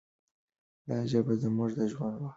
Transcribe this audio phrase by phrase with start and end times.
[0.87, 2.29] دا ژبه زموږ د ژوند روح دی.